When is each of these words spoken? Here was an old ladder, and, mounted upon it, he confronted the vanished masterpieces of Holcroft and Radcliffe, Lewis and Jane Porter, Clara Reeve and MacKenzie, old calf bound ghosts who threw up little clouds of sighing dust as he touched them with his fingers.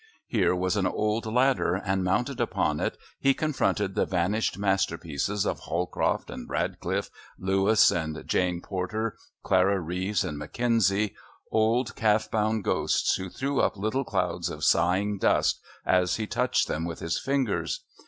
Here 0.25 0.55
was 0.55 0.75
an 0.77 0.87
old 0.87 1.27
ladder, 1.31 1.75
and, 1.75 2.03
mounted 2.03 2.41
upon 2.41 2.79
it, 2.79 2.97
he 3.19 3.35
confronted 3.35 3.93
the 3.93 4.07
vanished 4.07 4.57
masterpieces 4.57 5.45
of 5.45 5.59
Holcroft 5.59 6.31
and 6.31 6.49
Radcliffe, 6.49 7.11
Lewis 7.37 7.91
and 7.91 8.23
Jane 8.25 8.61
Porter, 8.61 9.15
Clara 9.43 9.79
Reeve 9.79 10.23
and 10.23 10.39
MacKenzie, 10.39 11.13
old 11.51 11.95
calf 11.95 12.31
bound 12.31 12.63
ghosts 12.63 13.13
who 13.17 13.29
threw 13.29 13.59
up 13.61 13.77
little 13.77 14.03
clouds 14.03 14.49
of 14.49 14.63
sighing 14.63 15.19
dust 15.19 15.61
as 15.85 16.15
he 16.15 16.25
touched 16.25 16.67
them 16.67 16.83
with 16.85 16.97
his 16.97 17.19
fingers. 17.19 17.81